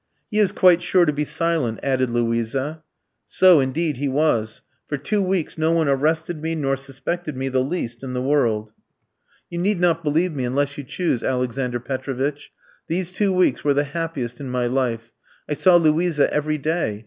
[0.31, 2.81] "'He is quite sure to be silent,' added Luisa.
[3.27, 4.63] "So, indeed, he was.
[4.87, 8.71] For two weeks no one arrested me nor suspected me the least in the world.
[9.51, 12.51] "You need not believe me unless you choose, Alexander Petrovitch.
[12.87, 15.13] "These two weeks were the happiest in my life.
[15.47, 16.99] I saw Luisa every day.